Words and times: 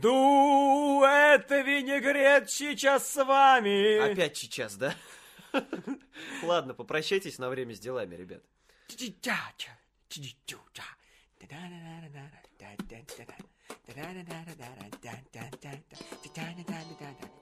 Дуэт 0.00 1.50
винегрет 1.50 2.50
сейчас 2.50 3.10
с 3.10 3.24
вами. 3.24 4.12
Опять 4.12 4.36
сейчас, 4.36 4.76
да? 4.76 4.94
Ладно, 6.42 6.74
попрощайтесь 6.74 7.38
на 7.38 7.48
время 7.48 7.74
с 7.74 7.80
делами, 7.80 8.14
ребят. 8.14 8.42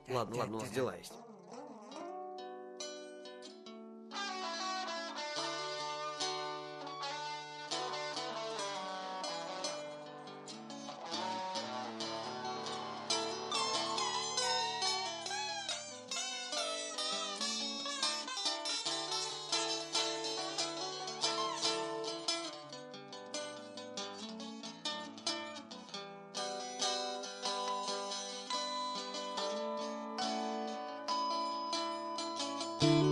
Ладно, 0.09 0.36
ладно, 0.36 0.57
у 0.57 0.61
нас 0.61 0.70
дела 0.70 0.96
есть. 0.96 1.12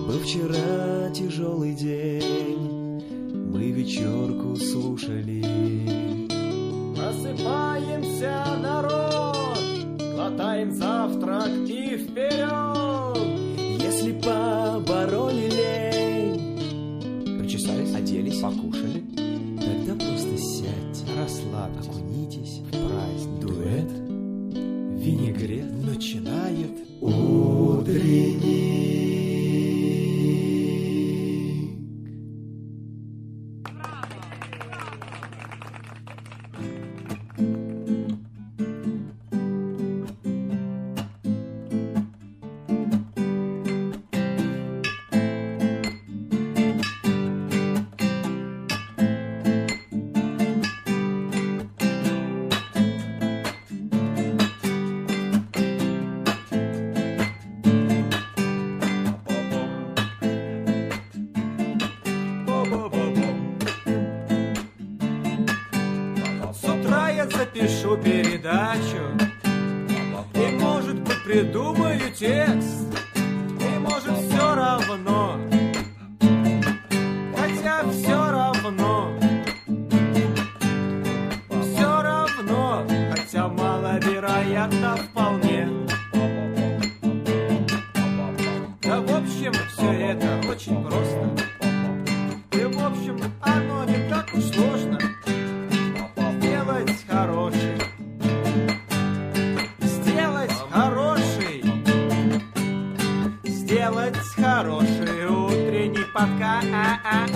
Был 0.07 0.19
вчера 0.19 1.09
тяжелый 1.15 1.75
день, 1.75 3.01
мы 3.51 3.71
вечерку 3.71 4.55
слушали. 4.57 5.43
Просыпаемся, 6.95 8.45
народ, 8.61 9.59
глотаем 10.15 10.73
завтрак 10.73 11.49
и 11.67 11.97
вперед. 11.97 13.17
Если 13.83 14.13
побороли 14.13 15.49
лень, 15.49 17.39
причесались, 17.39 17.95
оделись, 17.95 18.41
покушали, 18.41 19.03
тогда 19.57 19.95
просто 20.05 20.37
сядьте, 20.37 21.07
расслабьтесь, 21.19 21.89
окунитесь 21.89 22.59
в 22.59 22.71
праздник. 22.73 23.41
Дуэт, 23.41 23.91
винегрет 25.03 25.73
начинает 25.83 26.73
утренний. 27.01 29.04
Запишу 67.55 67.97
передачу. 67.97 69.17
И, 70.35 70.57
может 70.57 71.01
быть, 71.01 71.25
придумаю 71.25 72.01
текст 72.13 72.74
утренний 106.25 106.41
подкаст 106.41 107.33
Для 107.33 107.34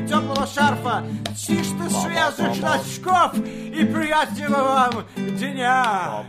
теплого 0.00 0.46
шарфа, 0.46 1.04
чистых 1.36 1.90
свежих 1.90 2.60
носков 2.60 3.36
и 3.36 3.84
приятного 3.84 4.62
вам 4.62 5.04
дня! 5.16 6.24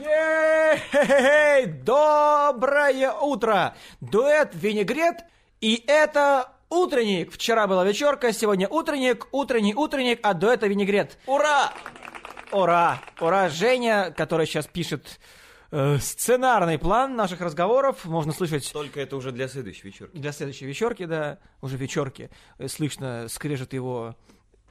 Ей, 0.00 1.66
Доброе 1.66 3.12
утро! 3.12 3.74
Дуэт 4.00 4.50
«Винегрет» 4.54 5.24
и 5.60 5.82
это 5.86 6.48
утренник. 6.70 7.32
Вчера 7.32 7.66
была 7.66 7.84
вечерка, 7.84 8.32
сегодня 8.32 8.68
утренник, 8.68 9.26
утренний 9.32 9.74
утренник, 9.74 10.20
а 10.22 10.34
дуэта 10.34 10.66
«Винегрет». 10.66 11.18
Ура! 11.26 11.72
Ура! 12.50 13.00
Ура! 13.20 13.48
Женя, 13.48 14.12
который 14.16 14.46
сейчас 14.46 14.66
пишет 14.66 15.18
э, 15.72 15.98
сценарный 15.98 16.78
план 16.78 17.16
наших 17.16 17.40
разговоров, 17.40 18.04
можно 18.04 18.32
слышать 18.32 18.70
Только 18.72 19.00
это 19.00 19.16
уже 19.16 19.32
для 19.32 19.48
следующей 19.48 19.88
вечерки. 19.88 20.16
для 20.16 20.30
следующей 20.32 20.66
вечерки, 20.66 21.04
да, 21.06 21.38
уже 21.60 21.76
вечерки, 21.76 22.30
э, 22.58 22.68
слышно 22.68 23.26
скрежет 23.28 23.72
его 23.72 24.14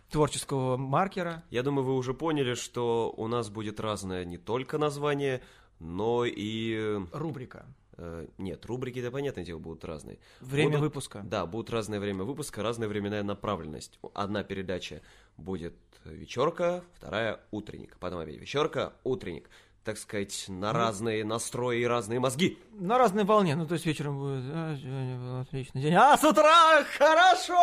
творческого 0.09 0.77
маркера. 0.77 1.43
Я 1.49 1.63
думаю, 1.63 1.85
вы 1.85 1.95
уже 1.95 2.13
поняли, 2.13 2.53
что 2.55 3.13
у 3.17 3.27
нас 3.27 3.49
будет 3.49 3.79
разное 3.79 4.25
не 4.25 4.37
только 4.37 4.77
название, 4.77 5.41
но 5.79 6.25
и... 6.25 6.99
Рубрика. 7.13 7.65
э, 7.97 8.27
нет, 8.37 8.65
рубрики-то, 8.65 9.09
понятное 9.11 9.43
дело, 9.45 9.59
будут 9.59 9.85
разные. 9.85 10.19
Время 10.41 10.71
Будут- 10.71 10.81
выпуска. 10.81 11.21
Да, 11.23 11.45
будут 11.45 11.69
разное 11.69 11.99
время 11.99 12.23
выпуска, 12.23 12.61
разная 12.61 12.87
временная 12.89 13.23
направленность. 13.23 13.99
Одна 14.13 14.43
передача 14.43 15.01
будет 15.37 15.75
вечерка, 16.03 16.83
вторая 16.93 17.39
утренник. 17.51 17.97
Потом 17.99 18.19
опять 18.19 18.37
вечерка, 18.37 18.93
утренник 19.03 19.49
так 19.83 19.97
сказать, 19.97 20.45
на 20.47 20.71
ну, 20.71 20.79
разные 20.79 21.25
настрои 21.25 21.81
и 21.81 21.85
разные 21.85 22.19
мозги. 22.19 22.59
На 22.73 22.97
разной 22.97 23.23
волне, 23.23 23.55
ну 23.55 23.65
то 23.65 23.73
есть 23.73 23.85
вечером 23.85 24.19
будет, 24.19 24.43
а, 24.53 24.77
сегодня 24.77 25.17
был 25.17 25.39
отличный 25.41 25.81
день, 25.81 25.95
а 25.95 26.17
с 26.17 26.23
утра 26.23 26.83
хорошо! 26.97 27.55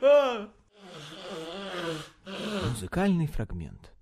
А. 0.00 0.48
Музыкальный 2.70 3.26
фрагмент. 3.26 3.92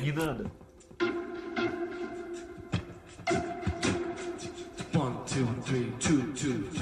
Не 0.00 0.12
надо. 0.12 0.50
One, 4.94 5.14
two, 5.26 5.46
three, 5.64 5.92
two, 6.00 6.34
two. 6.34 6.77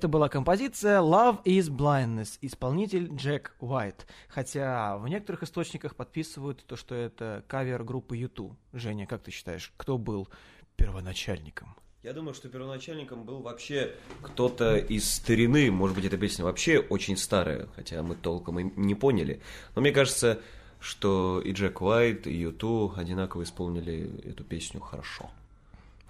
Это 0.00 0.08
была 0.08 0.30
композиция 0.30 1.00
Love 1.00 1.42
is 1.44 1.68
Blindness, 1.68 2.38
исполнитель 2.40 3.14
Джек 3.14 3.54
Уайт. 3.60 4.06
Хотя 4.28 4.96
в 4.96 5.06
некоторых 5.06 5.42
источниках 5.42 5.94
подписывают 5.94 6.64
то, 6.64 6.74
что 6.74 6.94
это 6.94 7.44
кавер 7.46 7.84
группы 7.84 8.16
YouTube. 8.16 8.56
Женя, 8.72 9.06
как 9.06 9.22
ты 9.22 9.30
считаешь, 9.30 9.74
кто 9.76 9.98
был 9.98 10.30
первоначальником? 10.76 11.76
Я 12.02 12.14
думаю, 12.14 12.32
что 12.32 12.48
первоначальником 12.48 13.24
был 13.24 13.42
вообще 13.42 13.94
кто-то 14.22 14.78
из 14.78 15.06
старины. 15.06 15.70
Может 15.70 15.96
быть, 15.96 16.06
эта 16.06 16.16
песня 16.16 16.46
вообще 16.46 16.78
очень 16.78 17.18
старая, 17.18 17.68
хотя 17.76 18.02
мы 18.02 18.14
толком 18.14 18.58
и 18.58 18.72
не 18.80 18.94
поняли. 18.94 19.42
Но 19.74 19.82
мне 19.82 19.92
кажется, 19.92 20.40
что 20.78 21.42
и 21.42 21.52
Джек 21.52 21.82
Уайт, 21.82 22.26
и 22.26 22.34
Юту 22.34 22.94
одинаково 22.96 23.42
исполнили 23.42 24.18
эту 24.24 24.44
песню 24.44 24.80
хорошо. 24.80 25.30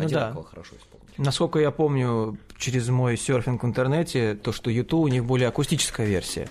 Ну 0.00 0.06
Одинаково 0.06 0.42
да. 0.42 0.48
хорошо 0.48 0.76
исполнили. 0.76 1.14
Насколько 1.16 1.58
я 1.58 1.70
помню 1.70 2.38
через 2.56 2.88
мой 2.88 3.16
серфинг 3.16 3.62
в 3.62 3.66
интернете, 3.66 4.34
то, 4.34 4.52
что 4.52 4.70
YouTube 4.70 5.00
у 5.00 5.08
них 5.08 5.24
более 5.24 5.48
акустическая 5.48 6.06
версия. 6.06 6.48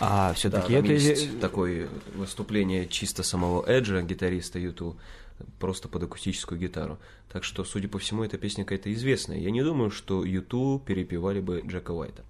А 0.00 0.28
Да, 0.28 0.34
все-таки 0.34 0.74
там 0.74 0.84
это... 0.84 0.92
есть 0.94 1.40
такое 1.40 1.88
выступление 2.14 2.88
чисто 2.88 3.22
самого 3.22 3.64
Эджа, 3.68 4.00
гитариста 4.02 4.58
Юту, 4.58 4.96
просто 5.58 5.88
под 5.88 6.04
акустическую 6.04 6.58
гитару. 6.58 6.98
Так 7.32 7.44
что, 7.44 7.64
судя 7.64 7.88
по 7.88 7.98
всему, 7.98 8.24
эта 8.24 8.38
песня 8.38 8.64
какая-то 8.64 8.92
известная. 8.92 9.38
Я 9.38 9.50
не 9.50 9.62
думаю, 9.62 9.90
что 9.90 10.24
Юту 10.24 10.82
перепевали 10.84 11.40
бы 11.40 11.62
Джека 11.66 11.92
Уайта. 11.92 12.24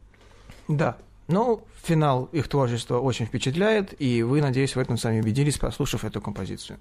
Да. 0.68 0.98
Ну, 1.28 1.62
финал 1.82 2.24
их 2.32 2.48
творчества 2.48 2.98
очень 2.98 3.26
впечатляет, 3.26 3.94
и 4.00 4.24
вы, 4.24 4.42
надеюсь, 4.42 4.74
в 4.74 4.78
этом 4.80 4.98
сами 4.98 5.20
убедились, 5.20 5.58
прослушав 5.58 6.04
эту 6.04 6.20
композицию. 6.20 6.78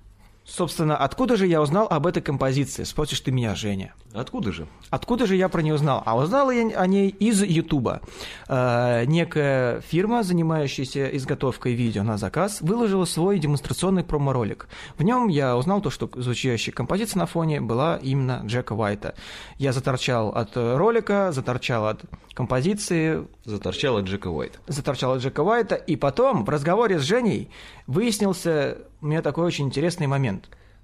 Собственно, 0.49 0.97
откуда 0.97 1.37
же 1.37 1.45
я 1.45 1.61
узнал 1.61 1.87
об 1.89 2.07
этой 2.07 2.21
композиции? 2.21 2.83
Спросишь 2.83 3.21
ты 3.21 3.31
меня, 3.31 3.53
Женя. 3.55 3.93
Откуда 4.13 4.51
же? 4.51 4.67
Откуда 4.89 5.27
же 5.27 5.35
я 5.35 5.47
про 5.47 5.61
нее 5.61 5.75
узнал? 5.75 6.01
А 6.05 6.17
узнал 6.17 6.49
я 6.49 6.67
о 6.75 6.87
ней 6.87 7.09
из 7.09 7.43
Ютуба. 7.43 8.01
Э, 8.47 9.05
некая 9.05 9.81
фирма, 9.81 10.23
занимающаяся 10.23 11.05
изготовкой 11.15 11.73
видео 11.73 12.03
на 12.03 12.17
заказ, 12.17 12.61
выложила 12.61 13.05
свой 13.05 13.37
демонстрационный 13.37 14.03
промо-ролик. 14.03 14.67
В 14.97 15.03
нем 15.03 15.27
я 15.27 15.55
узнал 15.55 15.81
то, 15.81 15.91
что 15.91 16.09
звучащая 16.15 16.73
композиция 16.73 17.19
на 17.19 17.25
фоне 17.27 17.61
была 17.61 17.97
именно 18.01 18.41
Джека 18.45 18.73
Уайта. 18.73 19.13
Я 19.57 19.71
заторчал 19.71 20.29
от 20.29 20.51
ролика, 20.55 21.31
заторчал 21.31 21.85
от 21.85 22.01
композиции, 22.33 23.27
Заторчала 23.45 24.01
Джека 24.01 24.27
Уайта. 24.27 24.59
заторчал 24.67 25.13
от 25.13 25.21
Джека 25.21 25.41
Уайта, 25.41 25.75
и 25.75 25.95
потом 25.95 26.45
в 26.45 26.49
разговоре 26.49 26.99
с 26.99 27.03
Женей 27.03 27.49
выяснился 27.87 28.77
у 29.01 29.07
меня 29.07 29.21
такой 29.21 29.45
очень 29.45 29.65
интересный 29.65 30.07
момент. 30.07 30.38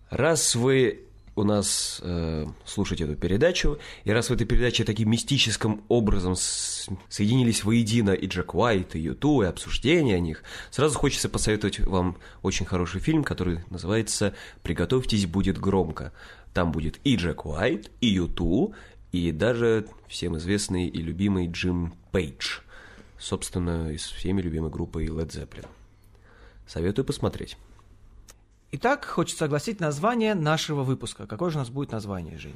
Раз 0.10 0.56
вы 0.56 1.06
у 1.36 1.44
нас 1.44 2.00
э, 2.02 2.46
слушаете 2.66 3.04
эту 3.04 3.16
передачу, 3.16 3.78
и 4.06 4.12
раз 4.12 4.30
в 4.30 4.34
этой 4.34 4.46
передаче 4.48 4.86
таким 4.86 5.12
мистическим 5.12 5.84
образом 5.90 6.36
с- 6.36 6.88
соединились 7.10 7.64
воедино 7.64 8.12
и 8.12 8.28
Джек 8.28 8.56
Уайт, 8.56 8.96
и 8.96 9.00
Юту, 9.00 9.42
и 9.42 9.46
обсуждение 9.46 10.16
о 10.16 10.20
них, 10.20 10.44
сразу 10.72 10.98
хочется 10.98 11.28
посоветовать 11.28 11.80
вам 11.82 12.18
очень 12.42 12.66
хороший 12.66 13.02
фильм, 13.02 13.24
который 13.24 13.60
называется 13.70 14.34
«Приготовьтесь, 14.64 15.26
будет 15.26 15.60
громко». 15.60 16.14
Там 16.54 16.72
будет 16.72 17.00
и 17.04 17.18
Джек 17.18 17.46
Уайт, 17.46 17.92
и 18.00 18.08
Юту, 18.08 18.74
и 19.12 19.34
даже 19.34 19.88
всем 20.08 20.38
известный 20.38 20.88
и 20.88 21.02
любимый 21.02 21.48
Джим 21.48 21.96
Пейдж, 22.12 22.60
собственно, 23.20 23.92
из 23.92 24.04
всеми 24.04 24.42
любимой 24.42 24.70
группы 24.70 25.04
Led 25.04 25.32
Zeppelin. 25.32 25.68
Советую 26.66 27.04
посмотреть. 27.04 27.58
Итак, 28.78 29.06
хочется 29.06 29.46
огласить 29.46 29.80
название 29.80 30.36
нашего 30.36 30.84
выпуска. 30.84 31.28
Какое 31.28 31.50
же 31.50 31.56
у 31.56 31.60
нас 31.60 31.70
будет 31.70 31.94
название, 31.94 32.38
Женя? 32.38 32.56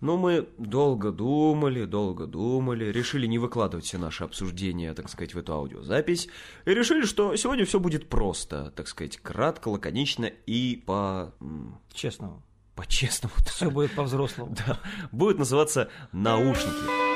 Ну, 0.00 0.16
мы 0.16 0.48
долго 0.56 1.12
думали, 1.12 1.84
долго 1.84 2.26
думали, 2.26 2.86
решили 2.86 3.26
не 3.26 3.38
выкладывать 3.38 3.84
все 3.84 3.98
наши 3.98 4.24
обсуждения, 4.24 4.94
так 4.94 5.10
сказать, 5.10 5.34
в 5.34 5.38
эту 5.38 5.52
аудиозапись, 5.52 6.28
и 6.64 6.70
решили, 6.70 7.04
что 7.04 7.36
сегодня 7.36 7.66
все 7.66 7.80
будет 7.80 8.08
просто, 8.08 8.72
так 8.76 8.88
сказать, 8.88 9.18
кратко, 9.18 9.68
лаконично 9.68 10.24
и 10.46 10.82
по... 10.86 11.34
м, 11.40 11.78
Честно. 11.92 12.42
по-честному. 12.74 13.34
Все 13.46 13.70
будет 13.70 13.94
по-взрослому. 13.94 14.56
Да, 14.66 14.78
будет 15.12 15.38
называться 15.38 15.90
«Наушники». 16.12 17.07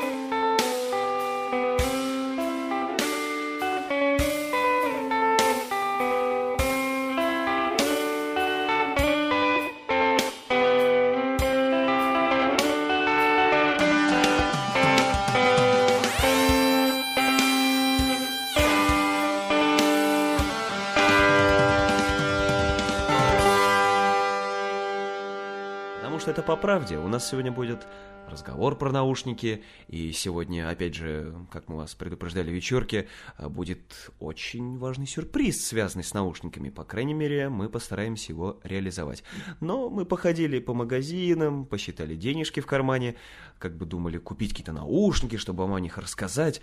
Что 26.22 26.30
это 26.30 26.42
по 26.42 26.54
правде. 26.54 26.98
У 26.98 27.08
нас 27.08 27.28
сегодня 27.28 27.50
будет 27.50 27.84
разговор 28.28 28.78
про 28.78 28.92
наушники, 28.92 29.64
и 29.88 30.12
сегодня, 30.12 30.70
опять 30.70 30.94
же, 30.94 31.34
как 31.50 31.68
мы 31.68 31.78
вас 31.78 31.96
предупреждали 31.96 32.48
в 32.48 32.54
вечерке, 32.54 33.08
будет 33.40 34.08
очень 34.20 34.78
важный 34.78 35.08
сюрприз, 35.08 35.66
связанный 35.66 36.04
с 36.04 36.14
наушниками. 36.14 36.70
По 36.70 36.84
крайней 36.84 37.12
мере, 37.12 37.48
мы 37.48 37.68
постараемся 37.68 38.30
его 38.30 38.60
реализовать. 38.62 39.24
Но 39.58 39.90
мы 39.90 40.04
походили 40.04 40.60
по 40.60 40.74
магазинам, 40.74 41.66
посчитали 41.66 42.14
денежки 42.14 42.60
в 42.60 42.66
кармане, 42.66 43.16
как 43.58 43.76
бы 43.76 43.84
думали 43.84 44.18
купить 44.18 44.50
какие-то 44.50 44.72
наушники, 44.72 45.38
чтобы 45.38 45.64
вам 45.64 45.74
о 45.74 45.80
них 45.80 45.98
рассказать. 45.98 46.60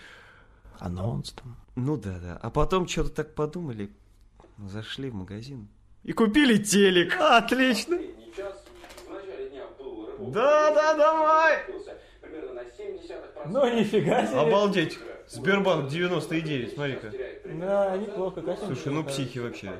Анонс 0.77 1.31
там. 1.31 1.57
Ну 1.75 1.97
да-да. 1.97 2.39
А 2.41 2.49
потом 2.49 2.87
что-то 2.87 3.09
так 3.09 3.35
подумали, 3.35 3.91
зашли 4.57 5.09
в 5.09 5.15
магазин 5.15 5.67
и 6.05 6.13
купили 6.13 6.55
телек. 6.55 7.17
Отлично! 7.19 7.99
Да, 10.19 10.73
да, 10.73 10.93
давай! 10.95 11.59
Примерно 12.21 12.53
на 12.53 12.59
0,7%. 12.59 13.47
Ну, 13.47 13.79
нифига 13.79 14.25
себе. 14.27 14.39
Обалдеть. 14.39 14.99
Сбербанк 15.27 15.89
99, 15.89 16.73
смотри-ка. 16.73 17.11
Да, 17.45 17.97
неплохо, 17.97 18.41
конечно. 18.41 18.65
Слушай, 18.65 18.93
ну 18.93 19.03
психи 19.03 19.37
вообще. 19.39 19.71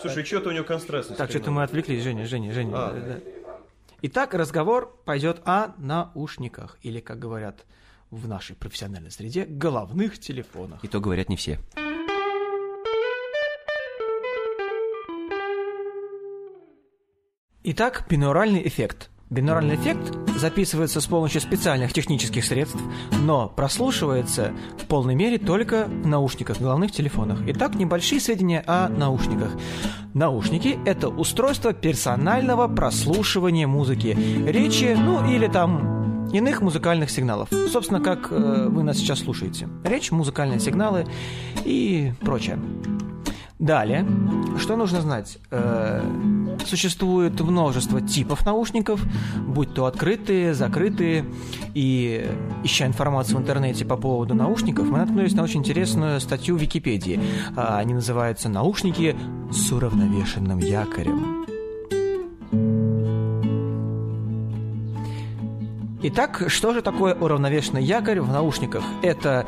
Слушай, 0.00 0.24
что-то 0.24 0.50
у 0.50 0.52
него 0.52 0.64
констраст. 0.64 1.16
Так, 1.16 1.30
что-то 1.30 1.50
мы 1.50 1.62
отвлеклись, 1.62 2.02
Женя, 2.02 2.26
Женя, 2.26 2.52
Женя. 2.52 2.72
А. 2.74 2.92
да, 2.92 3.00
да. 3.00 3.20
Итак, 4.02 4.34
разговор 4.34 4.94
пойдет 5.04 5.40
о 5.44 5.74
наушниках, 5.78 6.78
или, 6.82 7.00
как 7.00 7.18
говорят 7.18 7.64
в 8.10 8.28
нашей 8.28 8.54
профессиональной 8.54 9.10
среде, 9.10 9.44
головных 9.46 10.18
телефонах. 10.18 10.84
И 10.84 10.88
то 10.88 11.00
говорят 11.00 11.28
не 11.28 11.36
все. 11.36 11.58
Итак, 17.66 18.04
бинуральный 18.10 18.68
эффект. 18.68 19.08
Бинуральный 19.30 19.76
эффект 19.76 20.12
записывается 20.36 21.00
с 21.00 21.06
помощью 21.06 21.40
специальных 21.40 21.94
технических 21.94 22.44
средств, 22.44 22.76
но 23.22 23.48
прослушивается 23.48 24.52
в 24.78 24.84
полной 24.84 25.14
мере 25.14 25.38
только 25.38 25.86
в 25.86 26.06
наушниках, 26.06 26.60
головных 26.60 26.92
телефонах. 26.92 27.38
Итак, 27.46 27.74
небольшие 27.74 28.20
сведения 28.20 28.62
о 28.66 28.90
наушниках. 28.90 29.52
Наушники– 30.12 30.78
это 30.84 31.08
устройство 31.08 31.72
персонального 31.72 32.68
прослушивания 32.68 33.66
музыки, 33.66 34.14
речи, 34.46 34.94
ну 34.94 35.26
или 35.26 35.46
там 35.46 36.28
иных 36.34 36.60
музыкальных 36.60 37.08
сигналов. 37.08 37.48
Собственно, 37.72 38.00
как 38.00 38.28
э, 38.30 38.66
вы 38.68 38.82
нас 38.82 38.98
сейчас 38.98 39.20
слушаете. 39.20 39.70
Речь, 39.84 40.10
музыкальные 40.10 40.60
сигналы 40.60 41.06
и 41.64 42.12
прочее. 42.20 42.58
Далее, 43.64 44.06
что 44.58 44.76
нужно 44.76 45.00
знать? 45.00 45.38
Э, 45.50 46.02
существует 46.66 47.40
множество 47.40 48.02
типов 48.02 48.44
наушников, 48.44 49.00
будь 49.38 49.72
то 49.72 49.86
открытые, 49.86 50.52
закрытые. 50.52 51.24
И 51.72 52.30
ища 52.62 52.84
информацию 52.84 53.38
в 53.38 53.40
интернете 53.40 53.86
по 53.86 53.96
поводу 53.96 54.34
наушников, 54.34 54.86
мы 54.90 54.98
наткнулись 54.98 55.32
на 55.32 55.42
очень 55.42 55.60
интересную 55.60 56.20
статью 56.20 56.58
в 56.58 56.60
Википедии. 56.60 57.18
А, 57.56 57.78
Они 57.78 57.94
называются 57.94 58.50
«Наушники 58.50 59.16
с 59.50 59.72
уравновешенным 59.72 60.58
якорем». 60.58 61.46
Итак, 66.02 66.44
что 66.48 66.74
же 66.74 66.82
такое 66.82 67.14
уравновешенный 67.14 67.82
якорь 67.82 68.20
в 68.20 68.30
наушниках? 68.30 68.84
Это 69.00 69.46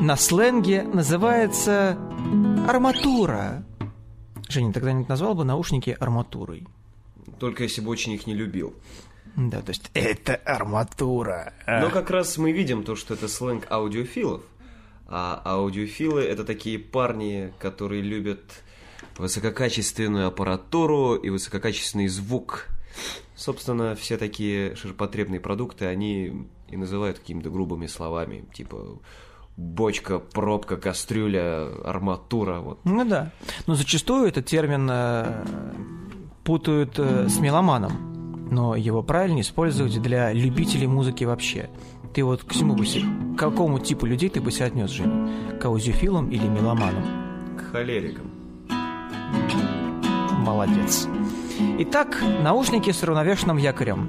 на 0.00 0.16
сленге 0.16 0.82
называется 0.82 1.98
арматура. 2.68 3.64
Женя, 4.48 4.72
тогда 4.72 4.92
не 4.92 5.04
назвал 5.04 5.34
бы 5.34 5.44
наушники 5.44 5.96
арматурой? 5.98 6.66
Только 7.38 7.64
если 7.64 7.80
бы 7.80 7.90
очень 7.90 8.12
их 8.12 8.26
не 8.26 8.34
любил. 8.34 8.74
Да, 9.36 9.60
то 9.60 9.70
есть 9.70 9.90
это 9.94 10.36
арматура. 10.36 11.52
Но 11.66 11.90
как 11.90 12.10
раз 12.10 12.38
мы 12.38 12.52
видим 12.52 12.84
то, 12.84 12.96
что 12.96 13.14
это 13.14 13.28
сленг 13.28 13.70
аудиофилов. 13.70 14.42
А 15.06 15.42
аудиофилы 15.44 16.22
это 16.22 16.44
такие 16.44 16.78
парни, 16.78 17.52
которые 17.58 18.02
любят 18.02 18.62
высококачественную 19.16 20.28
аппаратуру 20.28 21.16
и 21.16 21.30
высококачественный 21.30 22.08
звук. 22.08 22.68
Собственно, 23.34 23.94
все 23.94 24.16
такие 24.16 24.74
ширпотребные 24.76 25.40
продукты, 25.40 25.86
они 25.86 26.46
и 26.68 26.76
называют 26.76 27.18
какими-то 27.18 27.50
грубыми 27.50 27.86
словами, 27.86 28.44
типа 28.52 28.98
бочка, 29.58 30.20
пробка, 30.20 30.76
кастрюля, 30.76 31.66
арматура, 31.84 32.60
вот. 32.60 32.78
Ну 32.84 33.04
да. 33.04 33.32
Но 33.66 33.74
зачастую 33.74 34.28
этот 34.28 34.46
термин 34.46 34.88
э, 34.90 35.44
путают 36.44 36.98
э, 36.98 37.28
с 37.28 37.38
меломаном. 37.40 38.48
Но 38.50 38.76
его 38.76 39.02
правильнее 39.02 39.42
использовать 39.42 40.00
для 40.00 40.32
любителей 40.32 40.86
музыки 40.86 41.24
вообще. 41.24 41.68
Ты 42.14 42.24
вот 42.24 42.44
к 42.44 42.54
чему 42.54 42.74
бы 42.74 42.84
к 42.86 43.38
какому 43.38 43.78
типу 43.80 44.06
людей 44.06 44.30
ты 44.30 44.40
бы 44.40 44.50
себя 44.50 44.66
отнес, 44.66 44.90
Женя? 44.90 45.28
К 45.60 45.66
аудиофилам 45.66 46.30
или 46.30 46.46
меломанам? 46.46 47.04
К 47.58 47.72
холерикам. 47.72 48.30
Молодец. 50.38 51.06
Итак, 51.80 52.22
наушники 52.42 52.90
с 52.90 53.02
равновешенным 53.02 53.58
якорем. 53.58 54.08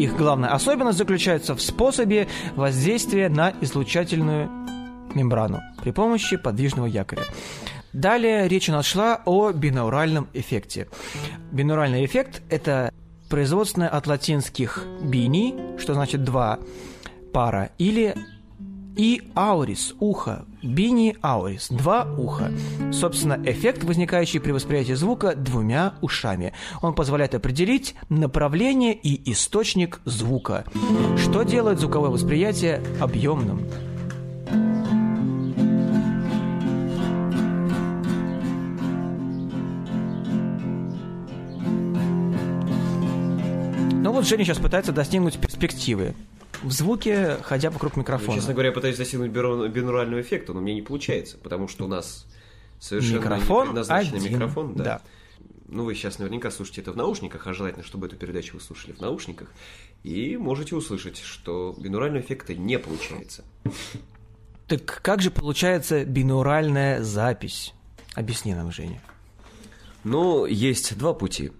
Их 0.00 0.16
главная 0.16 0.48
особенность 0.48 0.96
заключается 0.96 1.54
в 1.54 1.60
способе 1.60 2.26
воздействия 2.56 3.28
на 3.28 3.52
излучательную 3.60 4.48
мембрану 5.14 5.60
при 5.82 5.90
помощи 5.90 6.38
подвижного 6.38 6.86
якоря. 6.86 7.24
Далее 7.92 8.48
речь 8.48 8.70
у 8.70 8.72
нас 8.72 8.86
шла 8.86 9.20
о 9.26 9.52
бинауральном 9.52 10.28
эффекте. 10.32 10.88
Бинуральный 11.52 12.02
эффект– 12.06 12.40
это 12.48 12.94
производственное 13.28 13.90
от 13.90 14.06
латинских 14.06 14.86
бини, 15.02 15.54
что 15.78 15.92
значит 15.92 16.24
два 16.24 16.58
пара, 17.34 17.68
или 17.76 18.14
и 19.00 19.22
аурис, 19.34 19.94
ухо, 19.98 20.44
бини 20.62 21.16
аурис, 21.22 21.68
два 21.70 22.06
уха. 22.18 22.52
Собственно, 22.92 23.40
эффект, 23.46 23.82
возникающий 23.82 24.40
при 24.40 24.52
восприятии 24.52 24.92
звука 24.92 25.34
двумя 25.34 25.94
ушами. 26.02 26.52
Он 26.82 26.94
позволяет 26.94 27.34
определить 27.34 27.94
направление 28.10 28.92
и 28.92 29.32
источник 29.32 30.02
звука, 30.04 30.66
что 31.16 31.44
делает 31.44 31.80
звуковое 31.80 32.10
восприятие 32.10 32.82
объемным. 33.00 33.66
Ну 44.02 44.12
вот 44.12 44.26
Женя 44.26 44.44
сейчас 44.44 44.58
пытается 44.58 44.92
достигнуть 44.92 45.38
перспективы. 45.38 46.14
В 46.62 46.70
звуке, 46.72 47.36
ходя 47.42 47.70
вокруг 47.70 47.96
Ну, 47.96 48.02
микрофона. 48.02 48.34
честно 48.36 48.52
говоря, 48.52 48.68
я 48.68 48.74
пытаюсь 48.74 48.96
достигнуть 48.96 49.30
бинурального 49.30 50.20
эффекта, 50.20 50.52
но 50.52 50.60
мне 50.60 50.74
не 50.74 50.82
получается, 50.82 51.38
потому 51.38 51.68
что 51.68 51.84
у 51.84 51.88
нас 51.88 52.26
совершенно 52.78 53.16
Микрофон 53.18 53.60
не 53.60 53.66
предназначенный 53.66 54.18
один, 54.18 54.32
микрофон. 54.32 54.74
Да. 54.74 54.84
да. 54.84 55.02
Ну, 55.68 55.84
вы 55.84 55.94
сейчас 55.94 56.18
наверняка 56.18 56.50
слушаете 56.50 56.80
это 56.82 56.92
в 56.92 56.96
наушниках, 56.96 57.46
а 57.46 57.54
желательно, 57.54 57.84
чтобы 57.84 58.08
эту 58.08 58.16
передачу 58.16 58.54
вы 58.56 58.60
слушали 58.60 58.92
в 58.92 59.00
наушниках. 59.00 59.48
и 60.02 60.36
можете 60.36 60.74
услышать, 60.74 61.18
что 61.18 61.74
бинурального 61.78 62.22
эффекта 62.22 62.54
не 62.54 62.78
получается. 62.78 63.44
Так 64.66 65.00
как 65.02 65.22
же 65.22 65.30
получается 65.30 66.04
бинуральная 66.04 67.02
запись? 67.02 67.74
Объясни 68.14 68.54
нам, 68.54 68.70
Женя. 68.72 69.00
Но 70.04 70.46
есть 70.46 70.96
два 70.98 71.12
пути. 71.14 71.52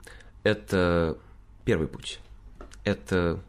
Это 0.42 1.16
первый 1.64 1.86
путь. 1.86 2.20
Это 2.84 3.40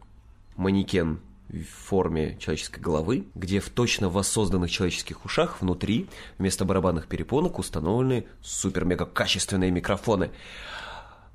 манекен 0.56 1.18
в 1.52 1.86
форме 1.86 2.36
человеческой 2.38 2.80
головы, 2.80 3.26
где 3.34 3.60
в 3.60 3.68
точно 3.68 4.08
воссозданных 4.08 4.70
человеческих 4.70 5.24
ушах 5.24 5.60
внутри 5.60 6.08
вместо 6.38 6.64
барабанных 6.64 7.06
перепонок 7.06 7.58
установлены 7.58 8.26
супер-мега 8.40 9.04
качественные 9.04 9.70
микрофоны. 9.70 10.30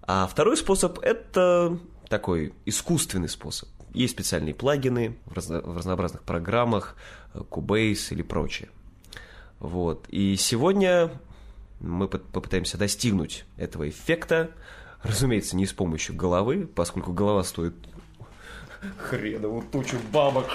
А 0.02 0.28
второй 0.28 0.58
способ– 0.58 1.00
это 1.02 1.78
такой 2.10 2.54
искусственный 2.66 3.30
способ. 3.30 3.70
Есть 3.94 4.14
специальные 4.14 4.54
плагины 4.54 5.18
в, 5.26 5.34
разно- 5.34 5.62
в 5.62 5.78
разнообразных 5.78 6.24
программах, 6.24 6.96
э, 7.34 7.40
Cubase 7.40 8.12
или 8.12 8.22
прочее. 8.22 8.70
Вот. 9.60 10.06
И 10.10 10.36
сегодня 10.38 11.12
мы 11.80 12.08
по- 12.08 12.20
попытаемся 12.20 12.78
достигнуть 12.78 13.46
этого 13.58 13.88
эффекта. 13.90 14.52
Разумеется, 15.04 15.56
не 15.56 15.66
с 15.66 15.74
помощью 15.74 16.16
головы, 16.16 16.68
поскольку 16.68 17.14
голова 17.14 17.44
стоит 17.44 17.76
хреновую 18.98 19.64
тучу 19.72 19.98
бабок. 20.12 20.46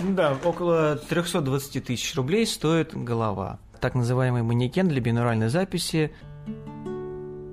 Да, 0.00 0.36
около 0.44 0.96
320 0.96 1.84
тысяч 1.84 2.14
рублей 2.14 2.46
стоит 2.46 2.94
голова. 2.94 3.58
Так 3.80 3.94
называемый 3.94 4.42
манекен 4.42 4.88
для 4.88 5.00
бинуральной 5.00 5.48
записи. 5.48 6.12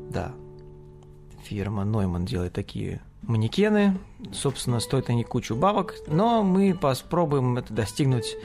Да. 0.10 0.34
Фирма 1.44 1.84
Neumann 1.84 2.26
делает 2.26 2.54
такие 2.54 3.02
манекены. 3.22 3.98
Собственно, 4.34 4.80
стоят 4.80 5.10
они 5.10 5.24
кучу 5.24 5.56
бабок, 5.56 5.96
но 6.08 6.44
мы 6.44 6.74
попробуем 6.74 7.58
это 7.58 7.74
достигнуть 7.74 8.36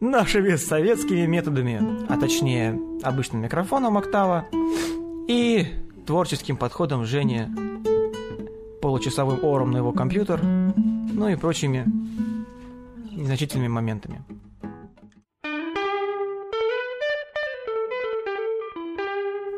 нашими 0.00 0.56
советскими 0.56 1.26
методами, 1.26 2.06
а 2.08 2.18
точнее 2.18 2.78
обычным 3.02 3.42
микрофоном 3.42 3.98
октава 3.98 4.46
и 5.28 5.66
творческим 6.06 6.56
подходом 6.56 7.04
Жени, 7.04 7.46
получасовым 8.80 9.44
ором 9.44 9.70
на 9.70 9.78
его 9.78 9.92
компьютер, 9.92 10.40
ну 11.12 11.28
и 11.28 11.36
прочими 11.36 11.84
незначительными 13.10 13.68
моментами. 13.68 14.24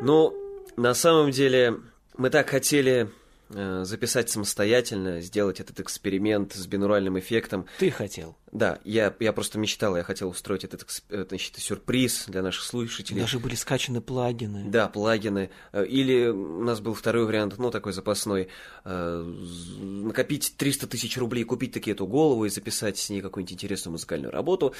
Ну, 0.01 0.33
на 0.75 0.93
самом 0.93 1.31
деле, 1.31 1.79
мы 2.17 2.29
так 2.29 2.49
хотели 2.49 3.09
записать 3.49 4.29
самостоятельно, 4.29 5.21
сделать 5.21 5.59
этот 5.59 5.79
эксперимент 5.79 6.53
с 6.53 6.65
бинуральным 6.67 7.19
эффектом. 7.19 7.65
Ты 7.79 7.91
хотел. 7.91 8.35
Да, 8.51 8.79
я, 8.83 9.13
я 9.19 9.33
просто 9.33 9.57
мечтал, 9.57 9.97
я 9.97 10.03
хотел 10.03 10.29
устроить 10.29 10.63
этот 10.63 10.85
э, 11.09 11.25
значит, 11.27 11.55
сюрприз 11.57 12.25
для 12.27 12.41
наших 12.43 12.63
слушателей. 12.63 13.21
Даже 13.21 13.39
были 13.39 13.55
скачаны 13.55 13.99
плагины. 13.99 14.65
Да, 14.69 14.87
плагины. 14.87 15.49
Э, 15.71 15.83
Или 15.85 16.27
у 16.27 16.63
нас 16.63 16.79
был 16.79 16.93
второй 16.93 17.25
вариант, 17.25 17.55
ну, 17.57 17.71
такой 17.71 17.93
запасной. 17.93 18.49
э, 18.85 19.23
Накопить 19.23 20.53
300 20.57 20.87
тысяч 20.87 21.17
рублей, 21.17 21.43
купить 21.45 21.71
таки 21.73 21.91
эту 21.91 22.05
голову 22.05 22.45
и 22.45 22.49
записать 22.49 22.97
с 22.97 23.09
ней 23.09 23.21
какую-нибудь 23.21 23.53
интересную 23.53 23.93
музыкальную 23.93 24.31
работу. 24.31 24.73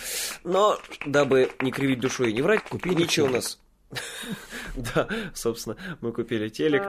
Но, 0.44 0.78
дабы 1.06 1.50
не 1.62 1.72
кривить 1.72 2.00
душой 2.00 2.30
и 2.30 2.34
не 2.34 2.42
врать, 2.44 2.64
Купили 2.70 2.94
ничего 2.94 3.26
у 3.26 3.30
телек. 3.30 3.44
нас... 3.44 3.60
Да, 4.76 5.08
собственно, 5.34 5.78
мы 6.02 6.12
купили 6.14 6.50
телек. 6.50 6.84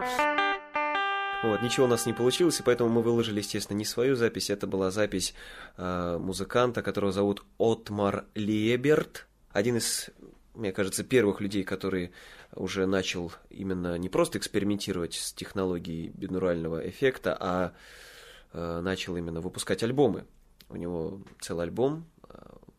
Вот, 1.44 1.60
ничего 1.60 1.84
у 1.84 1.88
нас 1.90 2.06
не 2.06 2.14
получилось, 2.14 2.58
и 2.60 2.62
поэтому 2.62 2.88
мы 2.88 3.02
выложили, 3.02 3.40
естественно, 3.40 3.76
не 3.76 3.84
свою 3.84 4.16
запись, 4.16 4.48
это 4.48 4.66
была 4.66 4.90
запись 4.90 5.34
э, 5.76 6.16
музыканта, 6.18 6.80
которого 6.80 7.12
зовут 7.12 7.44
Отмар 7.58 8.24
Леберт, 8.34 9.26
один 9.52 9.76
из, 9.76 10.08
мне 10.54 10.72
кажется, 10.72 11.04
первых 11.04 11.42
людей, 11.42 11.62
который 11.62 12.12
уже 12.54 12.86
начал 12.86 13.30
именно 13.50 13.98
не 13.98 14.08
просто 14.08 14.38
экспериментировать 14.38 15.12
с 15.12 15.34
технологией 15.34 16.12
бинурального 16.14 16.88
эффекта, 16.88 17.36
а 17.38 17.74
э, 18.54 18.80
начал 18.80 19.14
именно 19.18 19.42
выпускать 19.42 19.82
альбомы. 19.82 20.24
У 20.70 20.76
него 20.76 21.20
целый 21.42 21.64
альбом 21.64 22.06
э, 22.26 22.38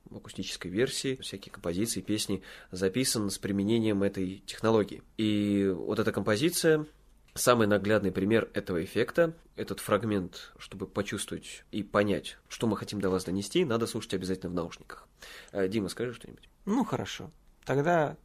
в 0.10 0.18
акустической 0.18 0.72
версии, 0.72 1.18
всякие 1.22 1.54
композиции, 1.54 2.02
песни 2.02 2.42
записан 2.72 3.30
с 3.30 3.38
применением 3.38 4.02
этой 4.02 4.42
технологии. 4.48 5.04
И 5.18 5.72
вот 5.72 6.00
эта 6.00 6.12
композиция 6.12 6.88
Самый 7.36 7.68
наглядный 7.68 8.12
пример 8.12 8.50
этого 8.54 8.84
эффекта, 8.84 9.34
этот 9.56 9.82
фрагмент, 9.82 10.54
чтобы 10.58 10.88
почувствовать 10.88 11.66
и 11.72 11.84
понять, 11.84 12.38
что 12.48 12.66
мы 12.66 12.78
хотим 12.78 13.02
до 13.02 13.10
вас 13.10 13.26
донести, 13.26 13.66
надо 13.66 13.88
слушать 13.88 14.14
обязательно 14.14 14.52
в 14.52 14.56
наушниках. 14.56 15.08
Э, 15.52 15.68
Дима, 15.68 15.90
скажи 15.90 16.14
что-нибудь. 16.14 16.50
Ну, 16.66 16.86
хорошо. 16.86 17.30
Тогда 17.66 18.16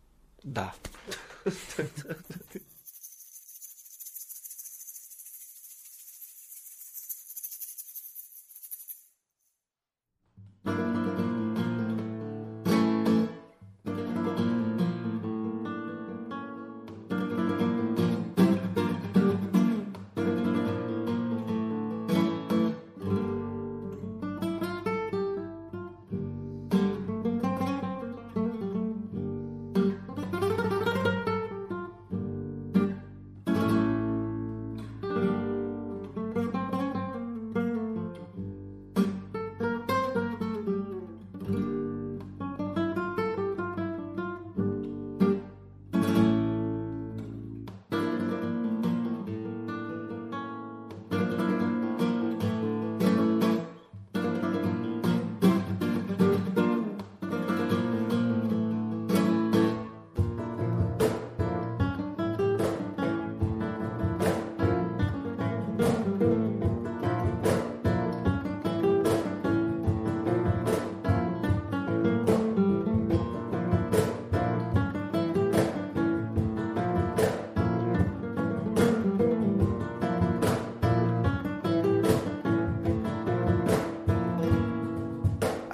да. 0.42 0.74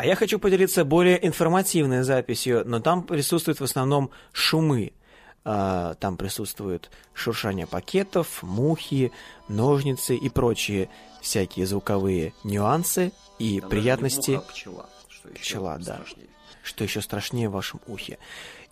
я 0.07 0.16
хочу 0.16 0.38
поделиться 0.38 0.85
более 0.85 1.25
информативной 1.27 2.03
записью, 2.03 2.62
но 2.66 2.81
там 2.81 3.03
присутствуют 3.03 3.61
в 3.61 3.64
основном 3.64 4.11
шумы. 4.33 4.92
А, 5.49 5.95
Там 5.95 6.16
присутствует 6.16 6.90
шуршание 7.14 7.69
пакетов, 7.69 8.42
мухи, 8.42 9.12
ножницы 9.49 10.16
и 10.16 10.29
прочие 10.29 10.88
всякие 11.23 11.66
звуковые 11.66 12.33
нюансы 12.42 13.12
и 13.38 13.61
приятности. 13.61 14.40
пчела. 14.49 14.88
Что 15.09 15.29
еще 15.29 15.40
Пчела, 15.40 15.77
да. 15.79 15.95
страшнее. 15.95 16.29
что 16.64 16.85
еще 16.85 17.01
страшнее 17.01 17.49
в 17.49 17.53
вашем 17.53 17.81
ухе. 17.87 18.19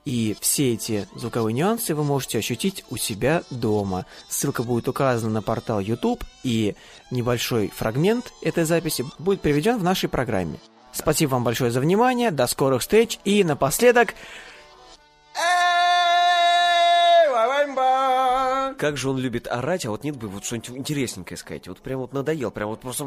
И 0.05 0.37
все 0.40 0.75
эти 0.75 1.07
звуковые 1.14 1.55
нюансы 1.55 1.94
вы 1.94 2.03
можете 2.03 2.38
ощутить 2.38 2.85
у 2.90 2.97
себя 2.97 3.44
дома. 3.51 4.05
Ссылка 4.29 4.64
будет 4.64 4.88
указана 4.88 5.33
на 5.33 5.42
портал 5.42 5.79
YouTube, 5.81 6.25
и 6.42 6.75
небольшой 7.12 7.68
фрагмент 7.68 8.33
этой 8.42 8.64
записи 8.64 9.05
будет 9.20 9.40
приведен 9.40 9.79
в 9.79 9.85
нашей 9.85 10.09
программе. 10.09 10.59
Спасибо 10.95 11.33
вам 11.33 11.45
большое 11.45 11.71
за 11.71 11.81
внимание, 11.81 12.31
до 12.31 12.47
скорых 12.47 12.83
встреч, 12.83 13.19
и 13.25 13.45
напоследок... 13.45 14.15
Как 18.79 18.97
же 18.97 19.09
он 19.11 19.19
любит 19.19 19.47
орать, 19.49 19.87
а 19.87 19.91
вот 19.91 20.05
нет 20.05 20.17
бы 20.17 20.29
вот 20.29 20.45
что-нибудь 20.45 20.71
интересненькое 20.71 21.39
сказать. 21.39 21.69
Вот 21.69 21.79
прям 21.79 22.01
вот 22.01 22.13
надоел, 22.13 22.51
прям 22.51 22.69
вот 22.69 22.81
просто... 22.81 23.05